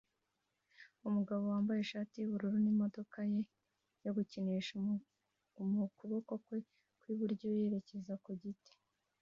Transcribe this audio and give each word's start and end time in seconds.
Umuhungu 1.07 1.49
wambaye 1.51 1.79
ishati 1.81 2.13
yubururu 2.17 2.57
n'imodoka 2.61 3.17
yo 4.05 4.11
gukinisha 4.17 4.75
mu 5.71 5.83
kuboko 5.97 6.31
kwe 6.43 6.57
kw'iburyo 6.99 7.47
yerekeza 7.57 8.13
ku 8.25 8.31
giti 8.41 8.73